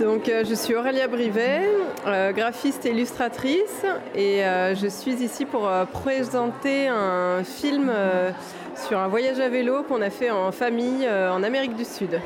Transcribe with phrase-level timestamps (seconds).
[0.00, 1.60] Donc, euh, je suis Aurélia Brivet,
[2.06, 3.84] euh, graphiste et illustratrice,
[4.14, 7.92] et euh, je suis ici pour présenter un film
[8.76, 12.18] sur un voyage à vélo qu'on a fait en famille en Amérique du Sud.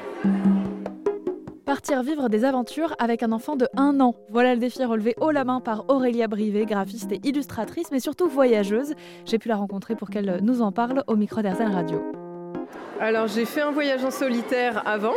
[1.65, 4.15] Partir vivre des aventures avec un enfant de 1 an.
[4.31, 8.29] Voilà le défi relevé haut la main par Aurélia Brivet, graphiste et illustratrice, mais surtout
[8.29, 8.95] voyageuse.
[9.25, 12.01] J'ai pu la rencontrer pour qu'elle nous en parle au micro d'Airzen Radio.
[13.01, 15.15] Alors j'ai fait un voyage en solitaire avant,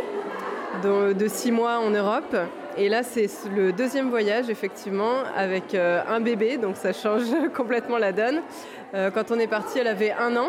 [0.78, 2.36] de, six mois en Europe.
[2.78, 7.24] Et là, c'est le deuxième voyage, effectivement, avec euh, un bébé, donc ça change
[7.56, 8.42] complètement la donne.
[8.94, 10.48] Euh, quand on est parti, elle avait un an.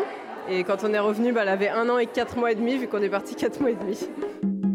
[0.49, 2.77] Et quand on est revenu, bah, elle avait un an et quatre mois et demi,
[2.77, 4.07] vu qu'on est parti quatre mois et demi.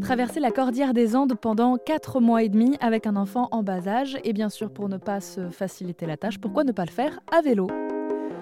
[0.01, 3.89] Traverser la cordillère des Andes pendant quatre mois et demi avec un enfant en bas
[3.89, 4.19] âge.
[4.25, 7.21] Et bien sûr, pour ne pas se faciliter la tâche, pourquoi ne pas le faire
[7.33, 7.69] à vélo?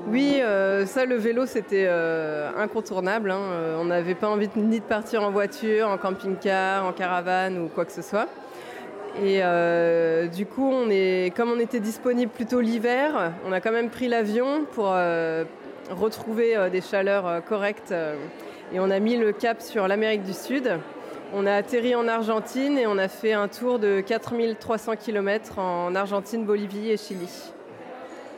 [0.09, 3.31] Oui, euh, ça, le vélo, c'était euh, incontournable.
[3.31, 3.41] Hein.
[3.41, 7.69] Euh, on n'avait pas envie ni de partir en voiture, en camping-car, en caravane ou
[7.69, 8.29] quoi que ce soit.
[9.23, 9.43] Et
[10.35, 10.73] du coup,
[11.37, 14.95] comme on était disponible plutôt l'hiver, on a quand même pris l'avion pour
[15.91, 17.93] retrouver des chaleurs correctes.
[18.73, 20.79] et on a mis le cap sur l'Amérique du Sud.
[21.35, 25.95] On a atterri en Argentine et on a fait un tour de 4300 km en
[25.95, 27.53] Argentine, Bolivie et Chili.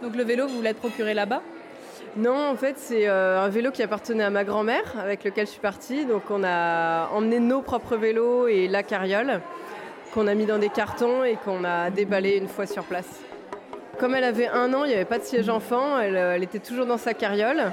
[0.03, 1.43] Donc le vélo, vous l'êtes procuré là-bas?
[2.17, 5.53] Non, en fait, c'est euh, un vélo qui appartenait à ma grand-mère avec lequel je
[5.53, 6.05] suis partie.
[6.05, 9.41] Donc, on a emmené nos propres vélos et la carriole
[10.13, 13.21] qu'on a mis dans des cartons et qu'on a déballé une fois sur place.
[13.99, 16.59] Comme elle avait un an, il n'y avait pas de siège enfant, elle, euh, était
[16.59, 17.73] toujours dans sa carriole.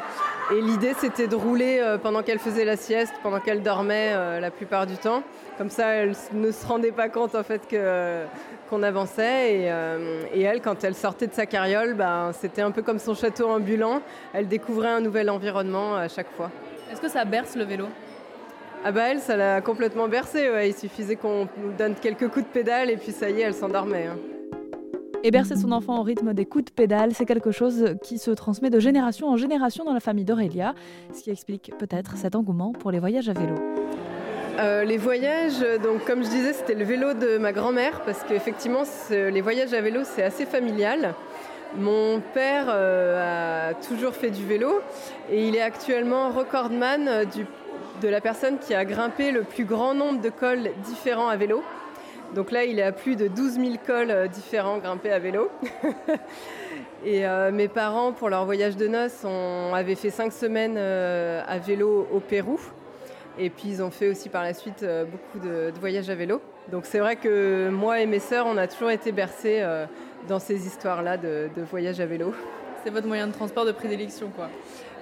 [0.51, 4.51] Et l'idée, c'était de rouler euh, pendant qu'elle faisait la sieste, pendant qu'elle dormait la
[4.51, 5.23] plupart du temps.
[5.57, 8.23] Comme ça, elle ne se rendait pas compte en fait que
[8.69, 12.81] qu'on avançait euh, et, elle, quand elle sortait de sa carriole, ben, c'était un peu
[12.81, 14.01] comme son château ambulant.
[14.33, 16.49] Elle découvrait un nouvel environnement à chaque fois.
[16.91, 17.87] Est-ce que ça berce le vélo?
[18.85, 20.49] Ah bah elle, ça l'a complètement bercé.
[20.65, 23.53] Il suffisait qu'on nous donne quelques coups de pédale et puis ça y est, elle
[23.53, 24.07] s'endormait.
[24.07, 24.40] Hein.
[25.23, 28.31] Et bercer son enfant au rythme des coups de pédale, c'est quelque chose qui se
[28.31, 30.73] transmet de génération en génération dans la famille d'Aurélia,
[31.13, 33.53] ce qui explique peut-être cet engouement pour les voyages à vélo.
[34.59, 35.63] Euh, les voyages,
[36.07, 38.81] comme je disais, c'était le vélo de ma grand-mère parce qu'effectivement,
[39.11, 41.13] les voyages à vélo, c'est assez familial.
[41.77, 44.81] Mon père euh, a toujours fait du vélo
[45.31, 47.25] et il est actuellement recordman
[48.01, 51.63] de la personne qui a grimpé le plus grand nombre de cols différents à vélo.
[52.33, 55.49] Donc là, il est à plus de 12 000 cols différents grimpés à vélo.
[57.05, 59.25] et euh, mes parents, pour leur voyage de noces,
[59.73, 62.59] avaient fait cinq semaines à vélo au Pérou.
[63.37, 66.41] Et puis ils ont fait aussi par la suite euh, beaucoup de, voyages à vélo.
[66.71, 69.85] Donc c'est vrai que moi et mes sœurs, on a toujours été bercés euh,
[70.27, 72.33] dans ces histoires-là de, voyages à vélo.
[72.83, 74.49] C'est votre moyen de transport de prédilection, quoi.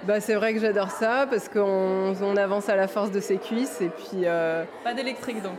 [0.04, 3.80] Bah, c'est vrai que j'adore ça parce qu'on avance à la force de ses cuisses
[3.80, 4.24] et puis.
[4.24, 5.58] Euh, Pas d'électrique donc.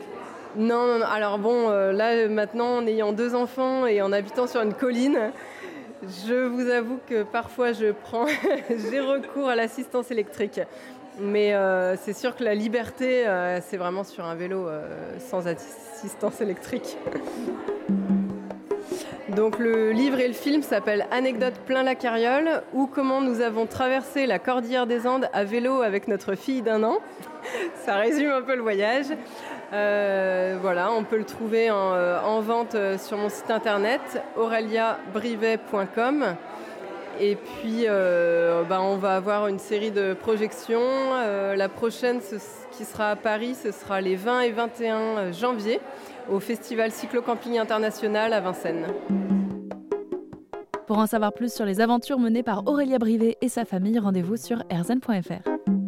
[0.56, 4.74] Non, non, alors bon, là maintenant, en ayant deux enfants et en habitant sur une
[4.74, 5.32] colline,
[6.26, 8.26] je vous avoue que parfois je prends,
[8.70, 10.60] j'ai recours à l'assistance électrique.
[11.20, 15.48] Mais euh, c'est sûr que la liberté, euh, c'est vraiment sur un vélo euh, sans
[15.48, 16.98] assistance électrique.
[19.36, 23.66] Donc le livre et le film s'appellent Anecdote plein la carriole ou comment nous avons
[23.66, 26.98] traversé la cordillère des Andes à vélo avec notre fille d'un an.
[27.86, 29.08] Ça résume un peu le voyage.
[29.72, 34.02] voilà, on peut le trouver en, en vente sur mon site internet
[34.36, 36.36] aureliabrivet.com.
[37.20, 40.80] Et puis, euh, bah, on va avoir une série de projections.
[40.82, 42.22] Euh, la prochaine,
[42.72, 45.80] qui sera à Paris, ce sera les 20 et 21 janvier
[46.30, 48.88] au Festival Cyclo-Camping International à Vincennes.
[50.88, 54.38] Pour en savoir plus sur les aventures menées par Aurélia Brivet et sa famille, rendez-vous
[54.38, 55.81] sur erzen.fr.